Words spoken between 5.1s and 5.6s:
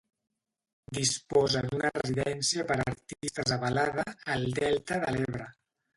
l'Ebre.